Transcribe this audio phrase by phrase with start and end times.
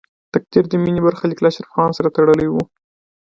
[0.33, 2.55] تقدیر د مینې برخلیک له اشرف خان سره تړلی و